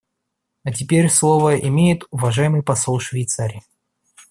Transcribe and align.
А 0.63 0.71
теперь 0.71 1.11
слово 1.11 1.59
имеет 1.59 2.05
уважаемый 2.09 2.63
посол 2.63 2.99
Швейцарии. 2.99 3.61